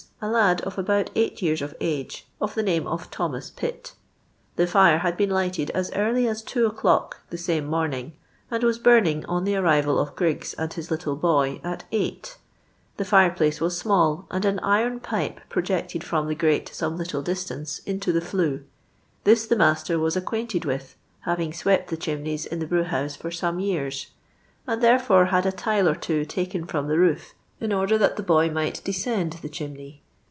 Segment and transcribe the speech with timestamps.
[0.23, 3.93] a lad of about eight years uf ug^, of the name of Thomas I'itt.
[4.55, 8.13] The fire hod been lighted as early as two o'clock the same morning,
[8.51, 12.35] and was burning on the arrival of Griggs and his little boy at eiglit:
[12.97, 17.43] the fireplace was small, and an iron pipe projected from the grute some Utile dis
[17.45, 18.63] tance, into the flue;
[19.23, 23.15] this the nmster was ac quainted with (having swept tho chimneys in the brew house
[23.15, 24.11] for some years)
[24.67, 28.23] and therefore had a tile or two taken from the roof, in order that the
[28.23, 29.97] boy might descend the chimney.